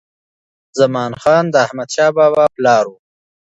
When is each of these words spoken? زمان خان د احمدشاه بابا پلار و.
زمان 0.79 1.11
خان 1.21 1.43
د 1.51 1.55
احمدشاه 1.65 2.11
بابا 2.17 2.45
پلار 2.55 2.83
و. 2.89 2.93